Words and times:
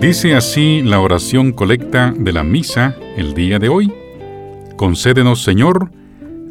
Dice 0.00 0.36
así 0.36 0.80
la 0.82 1.00
oración 1.00 1.52
colecta 1.52 2.14
de 2.16 2.32
la 2.32 2.44
misa 2.44 2.96
el 3.16 3.34
día 3.34 3.58
de 3.58 3.68
hoy. 3.68 3.92
Concédenos, 4.76 5.42
Señor, 5.42 5.90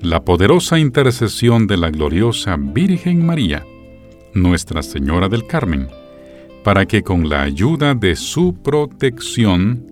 la 0.01 0.23
poderosa 0.25 0.77
intercesión 0.77 1.65
de 1.65 1.77
la 1.77 1.89
gloriosa 1.89 2.57
Virgen 2.59 3.25
María, 3.25 3.65
Nuestra 4.33 4.83
Señora 4.83 5.29
del 5.29 5.47
Carmen, 5.47 5.87
para 6.63 6.85
que 6.85 7.03
con 7.03 7.29
la 7.29 7.43
ayuda 7.43 7.95
de 7.95 8.15
su 8.15 8.55
protección 8.55 9.91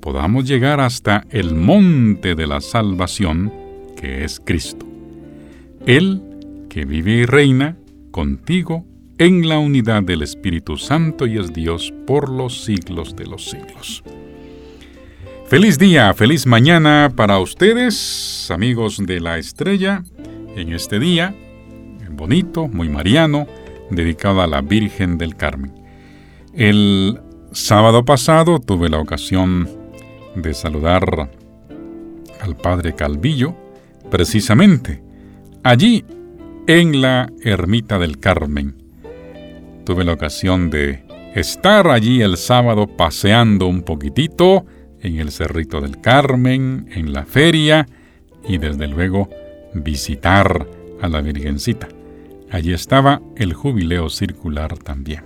podamos 0.00 0.46
llegar 0.46 0.80
hasta 0.80 1.24
el 1.30 1.54
monte 1.54 2.34
de 2.34 2.46
la 2.46 2.60
salvación, 2.60 3.52
que 3.96 4.24
es 4.24 4.40
Cristo. 4.40 4.86
Él 5.86 6.22
que 6.68 6.84
vive 6.84 7.12
y 7.12 7.24
reina 7.26 7.76
contigo 8.10 8.86
en 9.18 9.48
la 9.48 9.58
unidad 9.58 10.02
del 10.02 10.22
Espíritu 10.22 10.78
Santo 10.78 11.26
y 11.26 11.38
es 11.38 11.52
Dios 11.52 11.92
por 12.06 12.30
los 12.30 12.64
siglos 12.64 13.14
de 13.14 13.26
los 13.26 13.50
siglos. 13.50 14.02
Feliz 15.46 15.78
día, 15.78 16.14
feliz 16.14 16.46
mañana 16.46 17.12
para 17.14 17.38
ustedes, 17.40 18.50
amigos 18.50 18.98
de 19.04 19.20
la 19.20 19.36
estrella, 19.36 20.04
en 20.56 20.72
este 20.72 20.98
día 20.98 21.34
bonito, 22.10 22.68
muy 22.68 22.88
mariano, 22.88 23.46
dedicado 23.90 24.42
a 24.42 24.46
la 24.46 24.60
Virgen 24.60 25.18
del 25.18 25.36
Carmen. 25.36 25.72
El 26.54 27.20
sábado 27.52 28.04
pasado 28.04 28.58
tuve 28.58 28.88
la 28.88 28.98
ocasión 28.98 29.68
de 30.34 30.54
saludar 30.54 31.30
al 32.40 32.56
Padre 32.56 32.94
Calvillo, 32.94 33.54
precisamente 34.10 35.02
allí 35.62 36.04
en 36.66 37.00
la 37.00 37.30
ermita 37.42 37.98
del 37.98 38.18
Carmen, 38.18 38.76
tuve 39.84 40.04
la 40.04 40.12
ocasión 40.12 40.70
de 40.70 41.02
estar 41.34 41.88
allí 41.88 42.22
el 42.22 42.36
sábado 42.36 42.86
paseando 42.86 43.66
un 43.66 43.82
poquitito 43.82 44.64
en 45.00 45.16
el 45.16 45.30
Cerrito 45.32 45.80
del 45.80 46.00
Carmen, 46.00 46.88
en 46.94 47.12
la 47.12 47.24
feria 47.24 47.86
y 48.46 48.58
desde 48.58 48.86
luego 48.86 49.28
visitar 49.74 50.66
a 51.00 51.08
la 51.08 51.20
Virgencita. 51.20 51.88
Allí 52.50 52.72
estaba 52.72 53.22
el 53.36 53.54
jubileo 53.54 54.10
circular 54.10 54.76
también. 54.78 55.22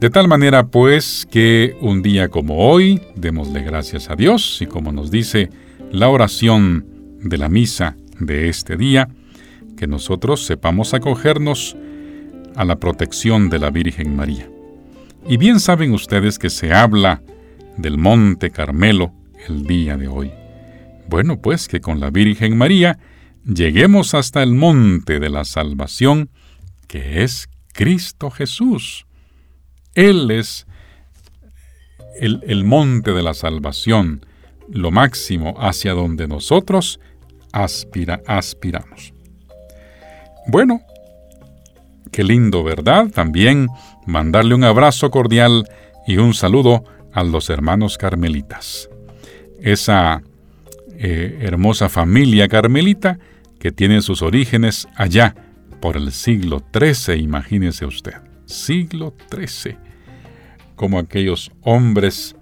De 0.00 0.10
tal 0.10 0.26
manera 0.26 0.66
pues 0.66 1.28
que 1.30 1.76
un 1.80 2.02
día 2.02 2.28
como 2.28 2.68
hoy, 2.68 3.00
démosle 3.14 3.62
gracias 3.62 4.10
a 4.10 4.16
Dios 4.16 4.60
y 4.60 4.66
como 4.66 4.90
nos 4.90 5.12
dice 5.12 5.48
la 5.92 6.08
oración 6.08 6.86
de 7.22 7.38
la 7.38 7.48
misa 7.48 7.96
de 8.18 8.48
este 8.48 8.76
día, 8.76 9.08
que 9.76 9.86
nosotros 9.86 10.44
sepamos 10.44 10.92
acogernos 10.92 11.76
a 12.56 12.64
la 12.64 12.80
protección 12.80 13.48
de 13.48 13.60
la 13.60 13.70
Virgen 13.70 14.16
María. 14.16 14.48
Y 15.28 15.36
bien 15.36 15.60
saben 15.60 15.92
ustedes 15.92 16.38
que 16.38 16.50
se 16.50 16.72
habla 16.72 17.22
del 17.76 17.96
Monte 17.96 18.50
Carmelo 18.50 19.12
el 19.48 19.66
día 19.66 19.96
de 19.96 20.08
hoy. 20.08 20.32
Bueno, 21.08 21.40
pues 21.40 21.68
que 21.68 21.80
con 21.80 22.00
la 22.00 22.10
Virgen 22.10 22.56
María 22.56 22.98
lleguemos 23.44 24.14
hasta 24.14 24.42
el 24.42 24.52
monte 24.52 25.20
de 25.20 25.30
la 25.30 25.44
salvación, 25.44 26.30
que 26.86 27.22
es 27.22 27.48
Cristo 27.72 28.30
Jesús. 28.30 29.06
Él 29.94 30.30
es 30.30 30.66
el, 32.20 32.64
monte 32.64 33.12
de 33.12 33.22
la 33.22 33.34
salvación, 33.34 34.24
lo 34.68 34.90
máximo 34.90 35.54
hacia 35.58 35.92
donde 35.92 36.28
nosotros 36.28 37.00
aspira, 37.52 38.22
aspiramos. 38.26 39.12
Bueno, 40.46 40.82
Qué 42.12 42.24
lindo, 42.24 42.62
¿verdad? 42.62 43.08
También 43.08 43.68
mandarle 44.06 44.54
un 44.54 44.64
abrazo 44.64 45.10
cordial 45.10 45.64
y 46.06 46.18
un 46.18 46.34
saludo 46.34 46.84
a 47.10 47.24
los 47.24 47.48
hermanos 47.48 47.96
carmelitas. 47.96 48.90
Esa 49.62 50.22
eh, 50.98 51.38
hermosa 51.42 51.88
familia 51.88 52.48
carmelita 52.48 53.18
que 53.58 53.72
tiene 53.72 54.02
sus 54.02 54.22
orígenes 54.22 54.88
allá 54.96 55.34
por 55.80 55.96
el 55.96 56.12
siglo 56.12 56.62
XIII, 56.72 57.16
imagínese 57.20 57.86
usted. 57.86 58.14
Siglo 58.44 59.14
XIII. 59.30 59.76
Como 60.76 60.98
aquellos 60.98 61.50
hombres 61.62 62.36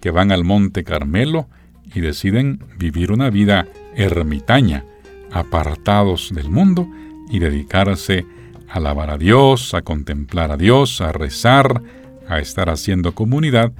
que 0.00 0.10
van 0.10 0.32
al 0.32 0.44
Monte 0.44 0.84
Carmelo 0.84 1.48
y 1.94 2.00
deciden 2.00 2.60
vivir 2.78 3.12
una 3.12 3.30
vida 3.30 3.68
ermitaña, 3.94 4.84
apartados 5.32 6.30
del 6.34 6.50
mundo 6.50 6.88
y 7.30 7.38
dedicarse 7.38 8.24
a 8.68 8.74
alabar 8.74 9.10
a 9.10 9.18
Dios, 9.18 9.74
a 9.74 9.82
contemplar 9.82 10.52
a 10.52 10.56
Dios, 10.56 11.00
a 11.00 11.12
rezar, 11.12 11.82
a 12.28 12.38
estar 12.38 12.70
haciendo 12.70 13.14
comunidad 13.14 13.72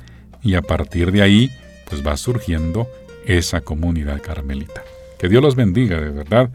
y 0.42 0.54
a 0.54 0.62
partir 0.62 1.12
de 1.12 1.22
ahí 1.22 1.50
pues 1.88 2.06
va 2.06 2.16
surgiendo 2.16 2.88
esa 3.26 3.60
comunidad 3.60 4.22
carmelita. 4.22 4.82
Que 5.18 5.28
Dios 5.28 5.42
los 5.42 5.56
bendiga 5.56 6.00
de 6.00 6.10
verdad 6.10 6.50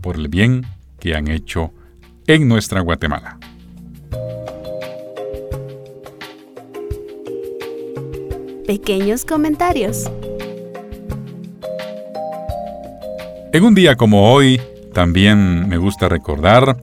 por 0.00 0.16
el 0.16 0.28
bien 0.28 0.66
que 0.98 1.14
han 1.14 1.28
hecho 1.28 1.72
en 2.26 2.48
nuestra 2.48 2.80
Guatemala. 2.80 3.38
Pequeños 8.66 9.24
comentarios. 9.24 10.10
En 13.52 13.62
un 13.62 13.74
día 13.74 13.96
como 13.96 14.32
hoy, 14.32 14.60
también 14.92 15.68
me 15.68 15.76
gusta 15.76 16.08
recordar 16.08 16.82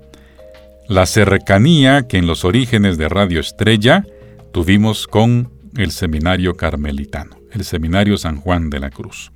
la 0.87 1.05
cercanía 1.05 2.07
que 2.07 2.17
en 2.17 2.27
los 2.27 2.45
orígenes 2.45 2.97
de 2.97 3.09
Radio 3.09 3.39
Estrella 3.39 4.05
tuvimos 4.51 5.07
con 5.07 5.49
el 5.77 5.91
seminario 5.91 6.55
carmelitano, 6.55 7.37
el 7.51 7.63
seminario 7.63 8.17
San 8.17 8.37
Juan 8.37 8.69
de 8.69 8.79
la 8.79 8.89
Cruz. 8.89 9.30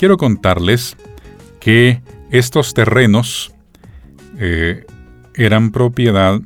Quiero 0.00 0.16
contarles 0.16 0.96
que 1.60 2.00
estos 2.30 2.72
terrenos 2.72 3.52
eh, 4.38 4.86
eran 5.34 5.72
propiedad 5.72 6.40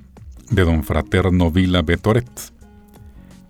de 0.50 0.64
don 0.64 0.82
Fraterno 0.82 1.52
Vila 1.52 1.82
Betoret, 1.82 2.28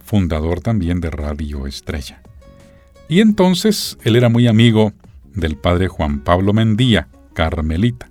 fundador 0.04 0.60
también 0.60 1.00
de 1.00 1.08
Radio 1.08 1.66
Estrella. 1.66 2.20
Y 3.08 3.22
entonces 3.22 3.96
él 4.04 4.16
era 4.16 4.28
muy 4.28 4.46
amigo 4.46 4.92
del 5.32 5.56
padre 5.56 5.88
Juan 5.88 6.20
Pablo 6.20 6.52
Mendía, 6.52 7.08
carmelita. 7.32 8.10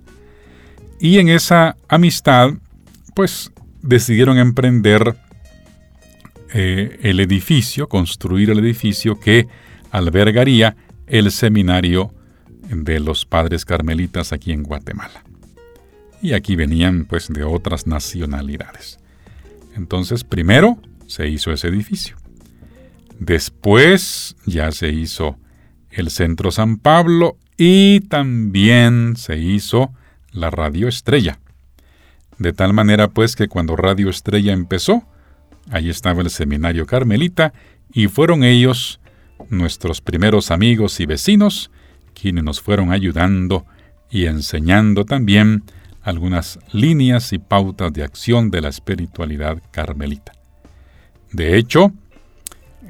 Y 0.98 1.20
en 1.20 1.28
esa 1.28 1.76
amistad, 1.86 2.54
pues 3.14 3.52
decidieron 3.82 4.38
emprender 4.38 5.14
eh, 6.52 6.98
el 7.02 7.20
edificio, 7.20 7.88
construir 7.88 8.50
el 8.50 8.58
edificio 8.58 9.20
que 9.20 9.46
albergaría 9.92 10.76
el 11.06 11.30
seminario 11.30 12.12
de 12.68 13.00
los 13.00 13.24
padres 13.26 13.64
carmelitas 13.64 14.32
aquí 14.32 14.52
en 14.52 14.62
Guatemala. 14.62 15.22
Y 16.22 16.32
aquí 16.32 16.56
venían 16.56 17.04
pues 17.04 17.28
de 17.28 17.44
otras 17.44 17.86
nacionalidades. 17.86 18.98
Entonces, 19.76 20.24
primero 20.24 20.78
se 21.06 21.28
hizo 21.28 21.52
ese 21.52 21.68
edificio. 21.68 22.16
Después 23.18 24.36
ya 24.46 24.72
se 24.72 24.88
hizo 24.88 25.38
el 25.90 26.10
Centro 26.10 26.50
San 26.50 26.78
Pablo 26.78 27.36
y 27.56 28.00
también 28.00 29.14
se 29.16 29.38
hizo 29.38 29.92
la 30.32 30.50
Radio 30.50 30.88
Estrella. 30.88 31.38
De 32.38 32.52
tal 32.52 32.72
manera 32.72 33.08
pues 33.08 33.36
que 33.36 33.48
cuando 33.48 33.76
Radio 33.76 34.10
Estrella 34.10 34.52
empezó, 34.52 35.04
ahí 35.70 35.88
estaba 35.88 36.20
el 36.20 36.30
seminario 36.30 36.86
carmelita 36.86 37.52
y 37.92 38.08
fueron 38.08 38.42
ellos, 38.42 39.00
nuestros 39.58 40.00
primeros 40.00 40.50
amigos 40.50 41.00
y 41.00 41.06
vecinos, 41.06 41.70
quienes 42.14 42.44
nos 42.44 42.60
fueron 42.60 42.92
ayudando 42.92 43.64
y 44.10 44.26
enseñando 44.26 45.04
también 45.04 45.64
algunas 46.02 46.58
líneas 46.72 47.32
y 47.32 47.38
pautas 47.38 47.92
de 47.92 48.04
acción 48.04 48.50
de 48.50 48.60
la 48.60 48.68
espiritualidad 48.68 49.62
carmelita. 49.70 50.32
De 51.32 51.56
hecho, 51.56 51.92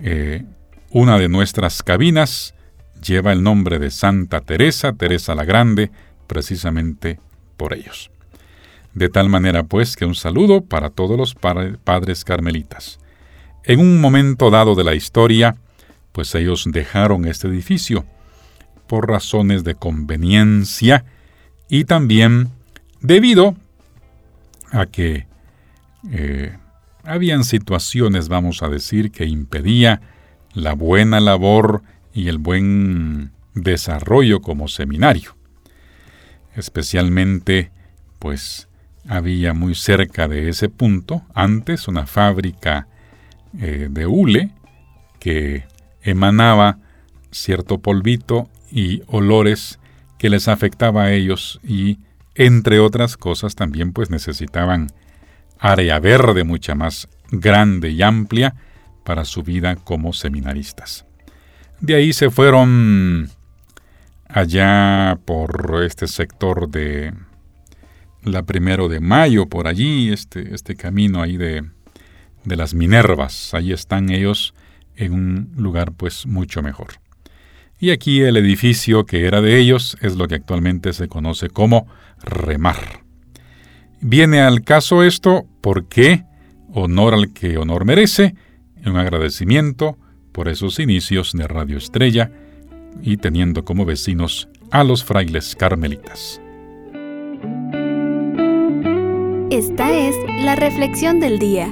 eh, 0.02 0.44
una 0.90 1.18
de 1.18 1.28
nuestras 1.28 1.82
cabinas 1.82 2.54
lleva 3.02 3.32
el 3.32 3.42
nombre 3.42 3.78
de 3.78 3.90
Santa 3.90 4.40
Teresa, 4.40 4.92
Teresa 4.92 5.34
la 5.34 5.44
Grande, 5.44 5.90
precisamente 6.26 7.20
por 7.56 7.72
ellos. 7.72 8.10
De 8.94 9.08
tal 9.08 9.28
manera 9.28 9.64
pues 9.64 9.96
que 9.96 10.04
un 10.04 10.14
saludo 10.14 10.62
para 10.62 10.90
todos 10.90 11.16
los 11.16 11.34
padres 11.34 12.24
carmelitas. 12.24 12.98
En 13.64 13.80
un 13.80 14.00
momento 14.00 14.50
dado 14.50 14.74
de 14.74 14.84
la 14.84 14.94
historia, 14.94 15.56
pues 16.14 16.32
ellos 16.36 16.64
dejaron 16.68 17.24
este 17.24 17.48
edificio 17.48 18.06
por 18.86 19.08
razones 19.08 19.64
de 19.64 19.74
conveniencia 19.74 21.04
y 21.68 21.86
también 21.86 22.50
debido 23.00 23.56
a 24.70 24.86
que 24.86 25.26
eh, 26.12 26.56
habían 27.02 27.42
situaciones, 27.42 28.28
vamos 28.28 28.62
a 28.62 28.68
decir, 28.68 29.10
que 29.10 29.26
impedía 29.26 30.02
la 30.52 30.74
buena 30.74 31.18
labor 31.18 31.82
y 32.12 32.28
el 32.28 32.38
buen 32.38 33.32
desarrollo 33.54 34.40
como 34.40 34.68
seminario. 34.68 35.34
Especialmente, 36.54 37.72
pues, 38.20 38.68
había 39.08 39.52
muy 39.52 39.74
cerca 39.74 40.28
de 40.28 40.48
ese 40.48 40.68
punto 40.68 41.22
antes 41.34 41.88
una 41.88 42.06
fábrica 42.06 42.86
eh, 43.58 43.88
de 43.90 44.06
hule 44.06 44.52
que 45.18 45.64
emanaba 46.04 46.78
cierto 47.30 47.78
polvito 47.78 48.48
y 48.70 49.02
olores 49.06 49.80
que 50.18 50.30
les 50.30 50.46
afectaba 50.46 51.04
a 51.04 51.12
ellos 51.12 51.60
y 51.64 51.98
entre 52.34 52.78
otras 52.78 53.16
cosas 53.16 53.54
también 53.54 53.92
pues 53.92 54.10
necesitaban 54.10 54.88
área 55.58 55.98
verde 55.98 56.44
mucha 56.44 56.74
más 56.74 57.08
grande 57.30 57.90
y 57.90 58.02
amplia 58.02 58.54
para 59.04 59.24
su 59.24 59.42
vida 59.42 59.76
como 59.76 60.12
seminaristas. 60.12 61.04
De 61.80 61.94
ahí 61.94 62.12
se 62.12 62.30
fueron 62.30 63.30
allá 64.28 65.18
por 65.24 65.82
este 65.84 66.06
sector 66.06 66.68
de 66.68 67.12
la 68.22 68.42
primero 68.42 68.88
de 68.88 69.00
mayo, 69.00 69.46
por 69.46 69.68
allí, 69.68 70.12
este, 70.12 70.54
este 70.54 70.76
camino 70.76 71.22
ahí 71.22 71.36
de, 71.36 71.64
de 72.44 72.56
las 72.56 72.74
Minervas. 72.74 73.52
Ahí 73.54 73.72
están 73.72 74.10
ellos 74.10 74.54
en 74.96 75.12
un 75.12 75.52
lugar 75.56 75.92
pues 75.92 76.26
mucho 76.26 76.62
mejor. 76.62 76.94
Y 77.78 77.90
aquí 77.90 78.22
el 78.22 78.36
edificio 78.36 79.04
que 79.04 79.26
era 79.26 79.40
de 79.40 79.58
ellos 79.58 79.96
es 80.00 80.16
lo 80.16 80.28
que 80.28 80.36
actualmente 80.36 80.92
se 80.92 81.08
conoce 81.08 81.48
como 81.48 81.86
Remar. 82.22 83.02
Viene 84.00 84.40
al 84.40 84.62
caso 84.62 85.02
esto 85.02 85.46
porque, 85.60 86.24
honor 86.72 87.14
al 87.14 87.32
que 87.32 87.58
honor 87.58 87.84
merece, 87.84 88.34
un 88.86 88.96
agradecimiento 88.96 89.98
por 90.32 90.48
esos 90.48 90.78
inicios 90.78 91.32
de 91.32 91.46
Radio 91.46 91.78
Estrella 91.78 92.30
y 93.02 93.16
teniendo 93.16 93.64
como 93.64 93.84
vecinos 93.84 94.48
a 94.70 94.84
los 94.84 95.04
frailes 95.04 95.56
carmelitas. 95.56 96.40
Esta 99.50 99.92
es 99.92 100.16
la 100.42 100.56
reflexión 100.56 101.20
del 101.20 101.38
día. 101.38 101.68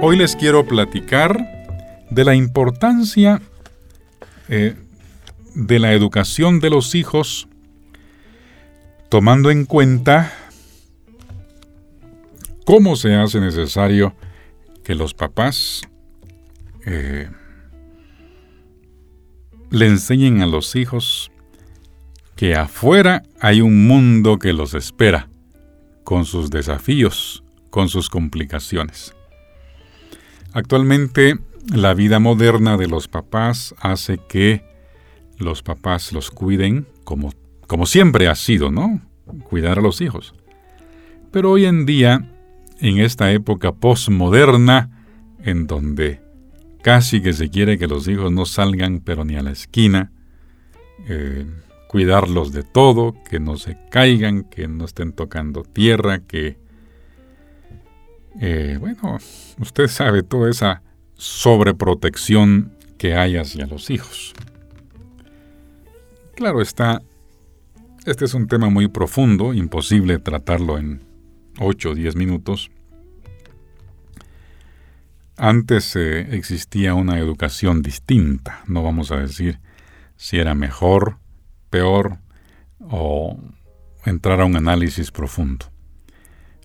Hoy 0.00 0.16
les 0.16 0.36
quiero 0.36 0.64
platicar 0.64 1.36
de 2.08 2.24
la 2.24 2.36
importancia 2.36 3.42
eh, 4.48 4.76
de 5.56 5.78
la 5.80 5.92
educación 5.92 6.60
de 6.60 6.70
los 6.70 6.94
hijos, 6.94 7.48
tomando 9.08 9.50
en 9.50 9.64
cuenta 9.64 10.32
cómo 12.64 12.94
se 12.94 13.16
hace 13.16 13.40
necesario 13.40 14.14
que 14.84 14.94
los 14.94 15.14
papás 15.14 15.82
eh, 16.86 17.28
le 19.70 19.86
enseñen 19.86 20.42
a 20.42 20.46
los 20.46 20.76
hijos 20.76 21.32
que 22.36 22.54
afuera 22.54 23.24
hay 23.40 23.62
un 23.62 23.88
mundo 23.88 24.38
que 24.38 24.52
los 24.52 24.74
espera, 24.74 25.28
con 26.04 26.24
sus 26.24 26.50
desafíos, 26.50 27.42
con 27.70 27.88
sus 27.88 28.08
complicaciones. 28.08 29.17
Actualmente 30.52 31.38
la 31.74 31.94
vida 31.94 32.18
moderna 32.18 32.76
de 32.76 32.88
los 32.88 33.08
papás 33.08 33.74
hace 33.80 34.18
que 34.28 34.64
los 35.38 35.62
papás 35.62 36.12
los 36.12 36.30
cuiden 36.30 36.86
como, 37.04 37.32
como 37.66 37.86
siempre 37.86 38.28
ha 38.28 38.34
sido, 38.34 38.70
¿no? 38.70 39.00
Cuidar 39.44 39.78
a 39.78 39.82
los 39.82 40.00
hijos. 40.00 40.34
Pero 41.30 41.50
hoy 41.50 41.66
en 41.66 41.84
día, 41.84 42.30
en 42.80 42.98
esta 42.98 43.30
época 43.32 43.72
postmoderna, 43.72 45.04
en 45.44 45.66
donde 45.66 46.20
casi 46.82 47.20
que 47.20 47.32
se 47.32 47.50
quiere 47.50 47.78
que 47.78 47.86
los 47.86 48.08
hijos 48.08 48.32
no 48.32 48.46
salgan 48.46 49.00
pero 49.00 49.24
ni 49.24 49.36
a 49.36 49.42
la 49.42 49.50
esquina, 49.50 50.10
eh, 51.06 51.46
cuidarlos 51.88 52.52
de 52.52 52.62
todo, 52.62 53.14
que 53.28 53.40
no 53.40 53.56
se 53.56 53.78
caigan, 53.90 54.44
que 54.44 54.68
no 54.68 54.84
estén 54.84 55.12
tocando 55.12 55.62
tierra, 55.62 56.20
que, 56.20 56.58
eh, 58.40 58.76
bueno, 58.80 59.18
usted 59.58 59.88
sabe 59.88 60.22
toda 60.22 60.50
esa 60.50 60.82
sobreprotección 61.14 62.72
que 62.98 63.14
hay 63.14 63.36
hacia 63.36 63.66
los 63.66 63.90
hijos. 63.90 64.34
Claro 66.34 66.62
está, 66.62 67.02
este 68.06 68.24
es 68.24 68.34
un 68.34 68.46
tema 68.46 68.70
muy 68.70 68.88
profundo, 68.88 69.54
imposible 69.54 70.18
tratarlo 70.18 70.78
en 70.78 71.02
8 71.58 71.90
o 71.90 71.94
10 71.94 72.16
minutos. 72.16 72.70
Antes 75.36 75.94
eh, 75.96 76.36
existía 76.36 76.94
una 76.94 77.18
educación 77.18 77.82
distinta, 77.82 78.62
no 78.66 78.82
vamos 78.82 79.10
a 79.10 79.18
decir 79.18 79.60
si 80.16 80.38
era 80.38 80.54
mejor, 80.54 81.18
peor 81.70 82.18
o 82.80 83.38
entrar 84.04 84.40
a 84.40 84.44
un 84.44 84.56
análisis 84.56 85.10
profundo. 85.10 85.66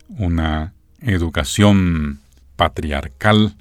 Una 0.09 0.73
educación 1.03 2.19
patriarcal 2.55 3.55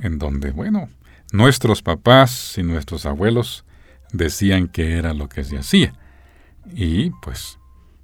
en 0.00 0.18
donde, 0.18 0.50
bueno, 0.50 0.88
nuestros 1.32 1.82
papás 1.82 2.56
y 2.58 2.62
nuestros 2.62 3.06
abuelos 3.06 3.64
decían 4.12 4.68
que 4.68 4.96
era 4.96 5.14
lo 5.14 5.28
que 5.28 5.44
se 5.44 5.58
hacía. 5.58 5.92
Y 6.74 7.10
pues 7.22 7.58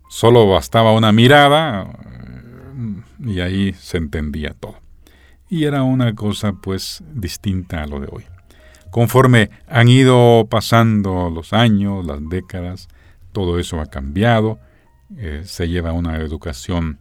solo 0.09 0.49
bastaba 0.49 0.93
una 0.93 1.13
mirada 1.13 1.91
eh, 2.05 3.03
y 3.27 3.41
ahí 3.41 3.73
se 3.75 3.99
entendía 3.99 4.55
todo. 4.55 4.77
Y 5.49 5.65
era 5.65 5.83
una 5.83 6.15
cosa 6.15 6.53
pues 6.53 7.03
distinta 7.13 7.83
a 7.83 7.87
lo 7.87 8.01
de 8.01 8.09
hoy. 8.11 8.25
Conforme 8.91 9.51
han 9.69 9.89
ido 9.89 10.47
pasando 10.51 11.31
los 11.31 11.53
años, 11.53 12.05
las 12.05 12.21
décadas, 12.29 12.89
todo 13.33 13.59
eso 13.59 13.81
ha 13.81 13.87
cambiado, 13.87 14.59
eh, 15.17 15.43
se 15.45 15.69
lleva 15.69 15.93
una 15.93 16.19
educación, 16.19 16.99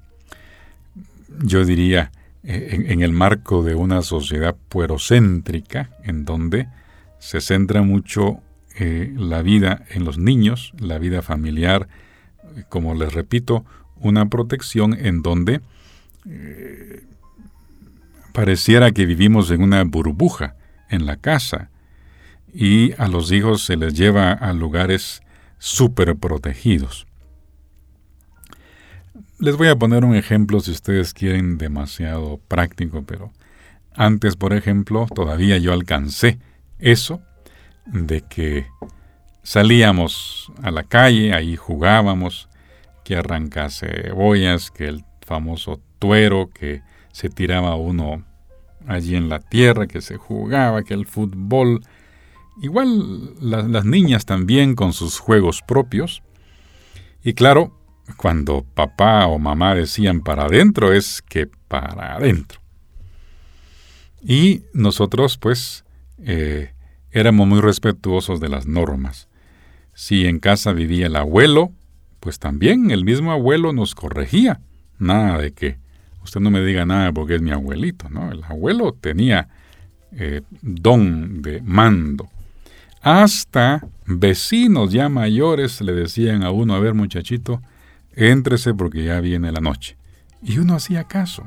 yo 1.40 1.66
diría, 1.66 2.12
eh, 2.44 2.86
en, 2.88 3.02
el 3.02 3.12
marco 3.12 3.64
de 3.64 3.76
una 3.76 4.02
sociedad 4.02 4.56
puerocéntrica, 4.70 5.92
en 6.04 6.26
donde 6.26 6.68
se 7.20 7.40
centra 7.40 7.84
mucho 7.84 8.42
eh, 8.80 9.14
la 9.16 9.42
vida 9.42 9.86
en 9.90 10.06
los 10.06 10.18
niños, 10.18 10.74
la 10.80 10.98
vida 10.98 11.22
familiar, 11.22 11.88
como 12.70 12.96
les 12.96 13.14
repito, 13.14 13.66
una 13.96 14.28
protección 14.28 14.94
en 14.94 15.22
donde 15.22 15.62
eh, 16.28 17.04
pareciera 18.34 18.92
que 18.92 19.06
vivimos 19.06 19.52
en 19.52 19.62
una 19.62 19.84
burbuja 19.84 20.56
en 20.90 21.06
la 21.06 21.18
casa 21.18 21.70
y 22.54 22.94
a 22.98 23.08
los 23.08 23.32
hijos 23.32 23.64
se 23.64 23.78
les 23.78 23.94
lleva 23.94 24.32
a 24.32 24.54
lugares 24.54 25.22
súper 25.60 26.16
protegidos. 26.16 27.08
Les 29.42 29.58
voy 29.58 29.70
a 29.70 29.76
poner 29.76 30.06
un 30.06 30.16
ejemplo 30.16 30.60
si 30.60 30.70
ustedes 30.70 31.16
quieren 31.16 31.58
demasiado 31.58 32.40
práctico, 32.48 33.02
pero 33.02 33.32
antes, 33.96 34.36
por 34.36 34.54
ejemplo, 34.54 35.08
todavía 35.16 35.58
yo 35.58 35.74
alcancé 35.74 36.38
eso 36.78 37.24
de 37.88 38.22
que 38.22 38.68
salíamos 39.42 40.52
a 40.62 40.70
la 40.70 40.84
calle, 40.84 41.34
ahí 41.34 41.56
jugábamos, 41.56 42.50
que 43.04 43.16
arrancase 43.16 43.88
cebollas, 44.04 44.70
que 44.70 44.88
el 44.88 45.04
famoso 45.22 45.82
tuero, 45.98 46.52
que 46.54 46.84
se 47.12 47.30
tiraba 47.30 47.76
uno 47.76 48.24
allí 48.86 49.16
en 49.16 49.28
la 49.28 49.40
tierra, 49.40 49.88
que 49.88 50.02
se 50.02 50.18
jugaba, 50.18 50.84
que 50.84 50.94
el 50.94 51.08
fútbol. 51.08 51.82
Igual 52.62 53.34
las 53.42 53.86
niñas 53.86 54.26
también 54.26 54.76
con 54.76 54.94
sus 54.94 55.18
juegos 55.18 55.64
propios. 55.64 56.22
Y 57.24 57.34
claro, 57.34 57.81
cuando 58.18 58.66
papá 58.74 59.28
o 59.28 59.40
mamá 59.40 59.76
decían 59.76 60.22
para 60.22 60.46
adentro, 60.46 60.94
es 60.94 61.22
que 61.22 61.48
para 61.68 62.16
adentro. 62.16 62.60
Y 64.22 64.64
nosotros, 64.74 65.38
pues, 65.38 65.84
eh, 66.20 66.74
éramos 67.12 67.48
muy 67.48 67.62
respetuosos 67.62 68.40
de 68.40 68.50
las 68.50 68.68
normas. 68.68 69.28
Si 69.94 70.26
en 70.26 70.40
casa 70.40 70.72
vivía 70.74 71.08
el 71.08 71.16
abuelo, 71.16 71.72
pues 72.20 72.40
también 72.40 72.92
el 72.92 73.04
mismo 73.04 73.32
abuelo 73.32 73.74
nos 73.74 73.96
corregía. 73.96 74.62
Nada 75.00 75.38
de 75.40 75.52
que 75.52 75.78
usted 76.24 76.40
no 76.40 76.52
me 76.52 76.62
diga 76.62 76.86
nada 76.86 77.12
porque 77.12 77.36
es 77.36 77.42
mi 77.42 77.52
abuelito, 77.52 78.10
¿no? 78.10 78.32
El 78.32 78.44
abuelo 78.44 78.94
tenía 78.94 79.50
eh, 80.12 80.42
don 80.62 81.42
de 81.42 81.62
mando. 81.62 82.30
Hasta 83.02 83.84
vecinos 84.06 84.92
ya 84.92 85.10
mayores 85.10 85.82
le 85.82 85.94
decían 85.94 86.44
a 86.44 86.52
uno, 86.52 86.76
a 86.76 86.80
ver 86.80 86.94
muchachito, 86.94 87.62
Éntrese 88.16 88.74
porque 88.74 89.04
ya 89.04 89.20
viene 89.22 89.52
la 89.52 89.62
noche. 89.62 89.98
Y 90.44 90.58
uno 90.58 90.76
hacía 90.76 91.04
caso. 91.06 91.44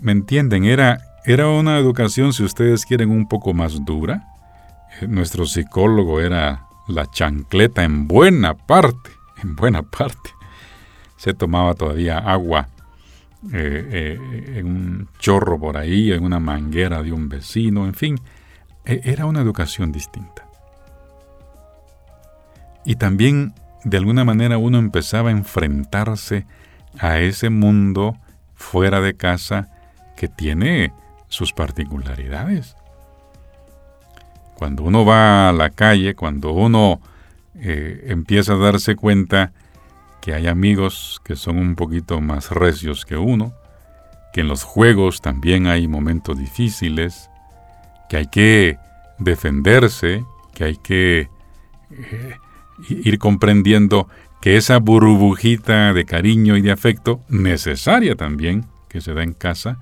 ¿Me 0.00 0.12
entienden? 0.12 0.64
Era, 0.64 0.98
era 1.24 1.48
una 1.48 1.78
educación, 1.78 2.32
si 2.32 2.42
ustedes 2.42 2.84
quieren, 2.84 3.10
un 3.10 3.28
poco 3.28 3.54
más 3.54 3.84
dura, 3.84 4.28
eh, 5.00 5.06
nuestro 5.06 5.46
psicólogo 5.46 6.20
era 6.20 6.66
la 6.88 7.10
chancleta 7.10 7.84
en 7.84 8.06
buena 8.06 8.54
parte, 8.54 9.10
en 9.42 9.56
buena 9.56 9.82
parte. 9.82 10.30
Se 11.16 11.32
tomaba 11.32 11.74
todavía 11.74 12.18
agua 12.18 12.68
eh, 13.52 14.18
eh, 14.18 14.58
en 14.58 14.66
un 14.66 15.08
chorro 15.18 15.58
por 15.58 15.76
ahí, 15.76 16.12
en 16.12 16.22
una 16.22 16.38
manguera 16.38 17.02
de 17.02 17.12
un 17.12 17.28
vecino, 17.28 17.86
en 17.86 17.94
fin, 17.94 18.20
era 18.84 19.24
una 19.24 19.40
educación 19.40 19.90
distinta. 19.90 20.46
Y 22.84 22.96
también, 22.96 23.54
de 23.84 23.96
alguna 23.98 24.24
manera, 24.24 24.58
uno 24.58 24.78
empezaba 24.78 25.28
a 25.28 25.32
enfrentarse 25.32 26.46
a 26.98 27.20
ese 27.20 27.50
mundo 27.50 28.16
fuera 28.54 29.00
de 29.00 29.14
casa 29.14 29.68
que 30.16 30.28
tiene 30.28 30.92
sus 31.28 31.52
particularidades. 31.52 32.76
Cuando 34.54 34.84
uno 34.84 35.04
va 35.04 35.48
a 35.48 35.52
la 35.52 35.70
calle, 35.70 36.14
cuando 36.14 36.52
uno 36.52 37.00
eh, 37.56 38.06
empieza 38.08 38.54
a 38.54 38.56
darse 38.56 38.96
cuenta 38.96 39.52
que 40.20 40.32
hay 40.32 40.46
amigos 40.46 41.20
que 41.24 41.36
son 41.36 41.58
un 41.58 41.74
poquito 41.74 42.20
más 42.20 42.50
recios 42.50 43.04
que 43.04 43.16
uno, 43.16 43.52
que 44.32 44.40
en 44.40 44.48
los 44.48 44.62
juegos 44.62 45.20
también 45.20 45.66
hay 45.66 45.86
momentos 45.86 46.38
difíciles, 46.38 47.28
que 48.08 48.16
hay 48.16 48.26
que 48.28 48.78
defenderse, 49.18 50.24
que 50.54 50.64
hay 50.64 50.76
que 50.76 51.28
eh, 51.90 52.36
ir 52.88 53.18
comprendiendo 53.18 54.08
que 54.40 54.56
esa 54.56 54.78
burbujita 54.78 55.92
de 55.92 56.04
cariño 56.04 56.56
y 56.56 56.62
de 56.62 56.70
afecto, 56.70 57.20
necesaria 57.28 58.14
también, 58.14 58.66
que 58.88 59.00
se 59.00 59.14
da 59.14 59.22
en 59.22 59.32
casa, 59.32 59.78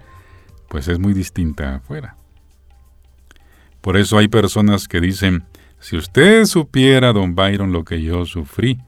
pues 0.68 0.88
es 0.88 0.98
muy 0.98 1.12
distinta 1.12 1.76
afuera. 1.76 2.16
Por 3.80 3.96
eso 3.96 4.18
hay 4.18 4.28
personas 4.28 4.86
que 4.86 5.00
dicen, 5.00 5.44
si 5.80 5.96
usted 5.96 6.44
supiera, 6.44 7.12
don 7.12 7.34
Byron, 7.34 7.72
lo 7.72 7.84
que 7.84 8.00
yo 8.00 8.24
sufrí, 8.24 8.78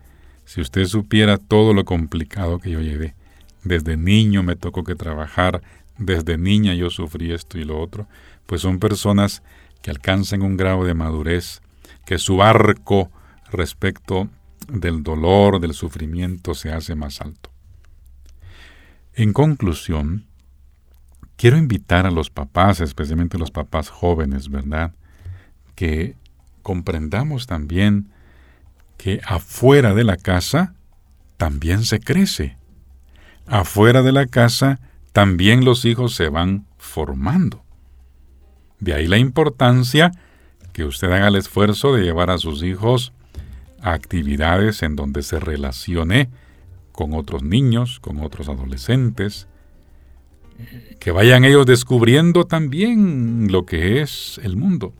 si 0.44 0.61
usted 0.61 0.84
supiera 0.84 1.38
todo 1.38 1.75
lo 1.75 1.84
complicado 1.84 2.61
que 2.61 2.70
yo 2.70 2.80
llevé, 2.80 3.14
desde 3.64 3.96
niño 3.96 4.44
me 4.44 4.54
tocó 4.54 4.84
que 4.84 4.94
trabajar, 4.94 5.62
desde 5.99 6.38
niña 6.38 6.75
yo 6.75 6.90
sufrí 6.90 7.32
esto 7.32 7.58
y 7.58 7.64
lo 7.64 7.80
otro, 7.80 8.06
pues 8.46 8.61
son 8.61 8.78
personas 8.78 9.42
que 9.82 9.90
alcanzan 9.90 10.42
un 10.42 10.56
grado 10.56 10.84
de 10.84 10.94
madurez, 10.94 11.61
que 12.06 12.18
su 12.18 12.42
arco 12.42 13.11
respecto 13.50 14.28
del 14.68 15.02
dolor, 15.02 15.60
del 15.60 15.74
sufrimiento 15.74 16.54
se 16.54 16.72
hace 16.72 16.94
más 16.94 17.20
alto. 17.20 17.50
En 19.14 19.32
conclusión, 19.32 20.26
quiero 21.36 21.56
invitar 21.56 22.06
a 22.06 22.10
los 22.10 22.30
papás, 22.30 22.80
especialmente 22.80 23.38
los 23.38 23.50
papás 23.50 23.88
jóvenes, 23.88 24.48
¿verdad? 24.48 24.92
Que 25.74 26.16
comprendamos 26.62 27.46
también 27.46 28.10
que 28.96 29.20
afuera 29.26 29.94
de 29.94 30.04
la 30.04 30.16
casa 30.16 30.74
también 31.36 31.84
se 31.84 32.00
crece. 32.00 32.56
Afuera 33.46 34.02
de 34.02 34.12
la 34.12 34.26
casa 34.26 34.80
también 35.12 35.64
los 35.64 35.84
hijos 35.84 36.14
se 36.14 36.28
van 36.28 36.66
formando. 36.78 37.62
De 38.80 38.94
ahí 38.94 39.06
la 39.06 39.18
importancia 39.18 40.12
que 40.72 40.84
usted 40.84 41.12
haga 41.12 41.28
el 41.28 41.36
esfuerzo 41.36 41.94
de 41.94 42.02
llevar 42.02 42.30
a 42.30 42.38
sus 42.38 42.62
hijos 42.62 43.12
actividades 43.85 44.83
en 44.83 44.97
donde 44.97 45.23
se 45.23 45.38
relacione 45.38 46.31
con 46.91 47.12
otros 47.12 47.43
niños, 47.43 48.00
con 48.00 48.21
otros 48.21 48.49
adolescentes, 48.49 49.47
que 50.99 51.11
vayan 51.11 51.45
ellos 51.45 51.67
descubriendo 51.67 52.47
también 52.47 53.53
lo 53.53 53.67
que 53.67 54.00
es 54.00 54.41
el 54.43 54.57
mundo. 54.57 54.95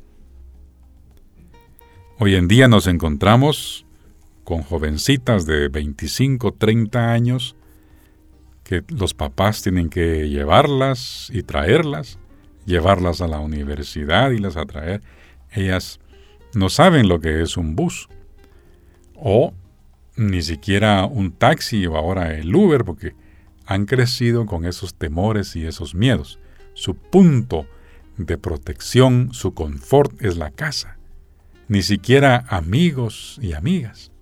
Hoy 2.19 2.35
en 2.35 2.47
día 2.47 2.69
nos 2.69 2.87
encontramos 2.87 3.87
con 4.45 4.63
jovencitas 4.63 5.47
de 5.47 5.69
25, 5.69 6.53
30 6.53 7.13
años 7.13 7.57
que 8.65 8.83
los 8.89 9.15
papás 9.15 9.63
tienen 9.63 9.89
que 9.89 10.29
llevarlas 10.29 11.31
y 11.33 11.43
traerlas, 11.43 12.19
llevarlas 12.67 13.21
a 13.21 13.29
la 13.29 13.39
universidad 13.39 14.31
y 14.33 14.39
las 14.39 14.57
atraer. 14.57 15.01
Ellas 15.53 16.01
no 16.55 16.69
saben 16.69 17.09
lo 17.09 17.21
que 17.21 17.43
es 17.43 17.57
un 17.57 17.77
bus 17.77 18.09
o 19.15 19.53
ni 20.17 20.43
siquiera 20.43 21.07
un 21.07 21.33
taxi 21.33 21.87
o 21.87 21.97
ahora 21.97 22.35
el 22.35 22.55
Uber 22.55 22.85
porque 22.85 23.15
han 23.67 23.87
crecido 23.87 24.47
con 24.47 24.65
esos 24.65 24.95
temores 24.95 25.57
y 25.57 25.67
esos 25.67 25.95
miedos. 25.95 26.39
Su 26.75 26.95
punto 26.95 27.67
de 28.17 28.39
protección, 28.39 29.31
su 29.33 29.55
confort 29.55 30.21
es 30.23 30.37
la 30.37 30.51
casa, 30.51 30.99
ni 31.69 31.83
siquiera 31.83 32.45
amigos 32.49 33.39
y 33.43 33.55
amigas. 33.55 34.13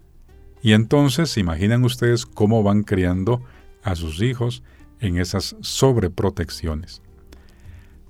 Y 0.63 0.73
entonces, 0.73 1.37
imaginan 1.37 1.85
ustedes 1.85 2.25
cómo 2.25 2.63
van 2.63 2.85
criando 2.85 3.43
a 3.83 3.97
sus 3.97 4.23
hijos 4.23 4.63
en 5.01 5.19
esas 5.19 5.57
sobreprotecciones. 5.61 7.03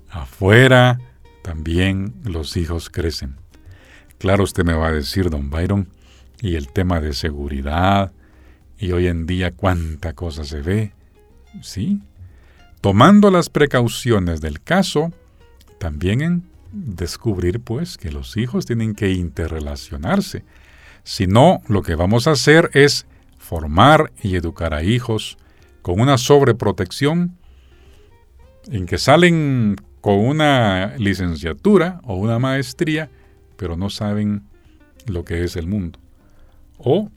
Afuera 0.09 0.99
también 1.41 2.13
los 2.23 2.55
hijos 2.55 2.89
crecen. 2.89 3.37
Claro, 4.19 4.43
usted 4.43 4.63
me 4.63 4.73
va 4.73 4.87
a 4.89 4.91
decir, 4.91 5.31
don 5.31 5.49
Byron, 5.49 5.89
y 6.43 6.57
el 6.57 6.67
tema 6.67 6.99
de 6.99 7.13
seguridad, 7.13 8.11
y 8.77 8.91
hoy 8.91 9.07
en 9.07 9.25
día 9.25 9.51
cuánta 9.51 10.11
cosa 10.11 10.43
se 10.43 10.61
ve, 10.61 10.91
¿sí? 11.61 12.01
Tomando 12.81 13.31
las 13.31 13.49
precauciones 13.49 14.41
del 14.41 14.61
caso, 14.61 15.13
también 15.79 16.21
en 16.21 16.43
descubrir 16.73 17.61
pues 17.61 17.97
que 17.97 18.11
los 18.11 18.35
hijos 18.35 18.65
tienen 18.65 18.93
que 18.93 19.11
interrelacionarse. 19.11 20.43
Si 21.03 21.27
no, 21.27 21.61
lo 21.69 21.81
que 21.81 21.95
vamos 21.95 22.27
a 22.27 22.31
hacer 22.31 22.69
es 22.73 23.05
formar 23.37 24.11
y 24.21 24.35
educar 24.35 24.73
a 24.73 24.83
hijos 24.83 25.37
con 25.81 26.01
una 26.01 26.17
sobreprotección 26.17 27.37
en 28.67 28.85
que 28.85 28.97
salen 28.97 29.77
con 30.01 30.19
una 30.19 30.97
licenciatura 30.97 32.01
o 32.03 32.15
una 32.15 32.37
maestría, 32.37 33.09
pero 33.55 33.77
no 33.77 33.89
saben 33.89 34.43
lo 35.05 35.23
que 35.23 35.45
es 35.45 35.55
el 35.55 35.67
mundo. 35.67 36.02
O 36.83 37.09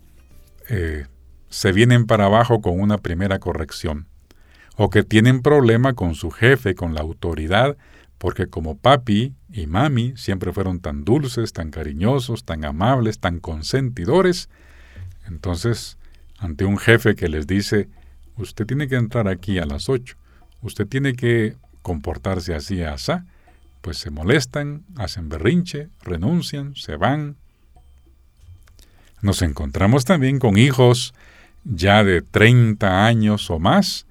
eh, 0.68 1.06
se 1.49 1.73
vienen 1.73 2.06
para 2.06 2.26
abajo 2.26 2.61
con 2.61 2.80
una 2.80 2.99
primera 2.99 3.38
corrección 3.38 4.06
o 4.76 4.90
que 4.90 5.02
tienen 5.02 5.42
problema 5.42 5.94
con 5.94 6.14
su 6.14 6.30
jefe, 6.30 6.75
con 6.75 6.94
la 6.94 7.00
autoridad, 7.00 7.76
porque 8.18 8.46
como 8.46 8.76
papi 8.76 9.35
y 9.52 9.66
mami 9.66 10.14
siempre 10.16 10.52
fueron 10.52 10.80
tan 10.80 11.04
dulces, 11.04 11.52
tan 11.52 11.70
cariñosos, 11.70 12.44
tan 12.44 12.64
amables, 12.64 13.18
tan 13.18 13.40
consentidores, 13.40 14.49
entonces 15.26 15.99
ante 16.38 16.64
un 16.64 16.78
jefe 16.78 17.14
que 17.14 17.28
les 17.28 17.46
dice, 17.46 17.88
usted 18.37 18.66
tiene 18.66 18.88
que 18.88 18.96
entrar 18.96 19.28
aquí 19.28 19.58
a 19.58 19.66
las 19.66 19.88
8, 19.88 20.16
usted 20.62 20.87
tiene 20.87 21.14
que 21.14 21.56
comportarse 21.82 22.54
así 22.54 22.82
asá, 22.82 23.25
pues 23.80 23.99
se 23.99 24.11
molestan, 24.11 24.85
hacen 24.96 25.28
berrinche, 25.28 25.88
renuncian, 26.02 26.75
se 26.75 26.96
van. 26.96 27.37
Nos 29.26 29.42
encontramos 29.42 30.04
también 30.04 30.38
con 30.38 30.56
hijos 30.56 31.12
ya 31.64 32.04
de 32.04 32.23
30 32.23 33.06
años 33.06 33.50
o 33.50 33.59
más, 33.59 34.06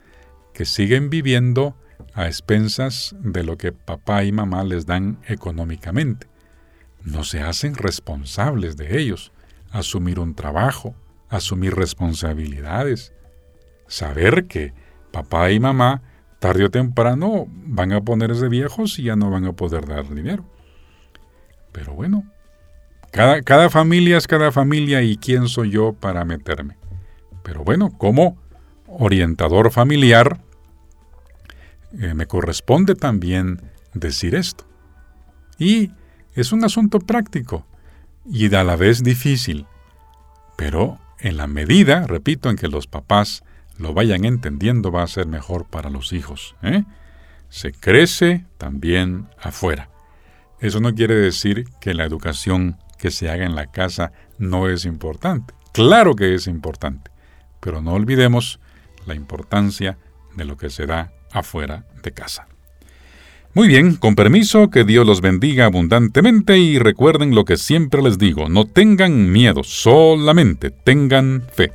que 0.54 0.66
siguen 0.66 1.10
viviendo 1.10 1.74
a 2.14 2.28
expensas 2.28 3.16
de 3.22 3.46
lo 3.46 3.58
que 3.58 3.72
papá 3.72 4.26
y 4.26 4.34
mamá 4.34 4.66
les 4.66 4.86
dan 4.86 5.18
económicamente. 5.26 6.28
No 7.02 7.24
se 7.24 7.42
hacen 7.42 7.76
responsables 7.76 8.76
de 8.76 9.00
ellos, 9.00 9.32
asumir 9.72 10.20
un 10.20 10.36
trabajo, 10.36 10.94
asumir 11.30 11.76
responsabilidades, 11.76 13.14
saber 13.88 14.48
que 14.48 14.74
papá 15.14 15.50
y 15.50 15.62
mamá 15.62 16.02
tarde 16.40 16.66
o 16.66 16.72
temprano 16.72 17.46
van 17.48 17.94
a 17.94 18.02
ponerse 18.02 18.50
viejos 18.50 19.00
y 19.00 19.04
ya 19.04 19.16
no 19.16 19.32
van 19.32 19.46
a 19.46 19.54
poder 19.54 19.86
dar 19.86 20.14
dinero. 20.14 20.44
Pero 21.72 21.94
bueno, 21.94 22.26
cada, 23.16 23.42
cada 23.44 23.70
familia 23.70 24.18
es 24.18 24.28
cada 24.28 24.52
familia 24.52 25.02
y 25.02 25.16
quién 25.16 25.48
soy 25.48 25.70
yo 25.70 25.94
para 25.94 26.26
meterme. 26.26 26.76
Pero 27.44 27.64
bueno, 27.64 27.98
como 27.98 28.38
orientador 28.88 29.72
familiar, 29.72 30.42
eh, 31.98 32.14
me 32.14 32.26
corresponde 32.26 32.94
también 32.94 33.62
decir 33.94 34.36
esto. 34.36 34.66
Y 35.58 35.92
es 36.34 36.52
un 36.52 36.66
asunto 36.66 37.00
práctico 37.00 37.66
y 38.26 38.54
a 38.54 38.66
la 38.66 38.76
vez 38.76 39.02
difícil, 39.02 39.66
pero 40.58 41.00
en 41.20 41.38
la 41.38 41.48
medida, 41.48 42.08
repito, 42.08 42.50
en 42.50 42.58
que 42.58 42.68
los 42.68 42.86
papás 42.86 43.46
lo 43.78 43.94
vayan 43.94 44.26
entendiendo 44.26 44.92
va 44.92 45.04
a 45.04 45.08
ser 45.08 45.26
mejor 45.26 45.64
para 45.68 45.90
los 45.90 46.12
hijos. 46.12 46.58
¿eh? 46.64 46.84
Se 47.48 47.72
crece 47.72 48.46
también 48.58 49.30
afuera. 49.42 49.90
Eso 50.60 50.82
no 50.82 50.94
quiere 50.94 51.16
decir 51.16 51.70
que 51.80 51.94
la 51.94 52.04
educación 52.04 52.78
que 52.98 53.12
se 53.12 53.30
haga 53.30 53.46
en 53.46 53.56
la 53.56 53.72
casa 53.72 54.12
no 54.38 54.70
es 54.70 54.86
importante. 54.86 55.54
Claro 55.74 56.16
que 56.16 56.36
es 56.36 56.48
importante, 56.48 57.12
pero 57.60 57.82
no 57.82 57.94
olvidemos 57.94 58.60
la 59.06 59.16
importancia 59.16 59.98
de 60.36 60.46
lo 60.46 60.58
que 60.58 60.70
se 60.70 60.86
da 60.86 61.12
afuera 61.32 61.86
de 62.02 62.12
casa. 62.12 62.48
Muy 63.54 63.70
bien, 63.70 63.96
con 63.96 64.16
permiso, 64.16 64.70
que 64.70 64.84
Dios 64.84 65.08
los 65.08 65.22
bendiga 65.22 65.66
abundantemente 65.66 66.58
y 66.58 66.78
recuerden 66.78 67.34
lo 67.34 67.46
que 67.46 67.56
siempre 67.56 68.02
les 68.02 68.18
digo, 68.18 68.50
no 68.50 68.66
tengan 68.66 69.32
miedo, 69.32 69.64
solamente 69.64 70.72
tengan 70.72 71.44
fe. 71.54 71.72